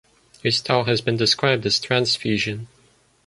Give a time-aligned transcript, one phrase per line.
[0.41, 2.67] Their style has been described as trance fusion.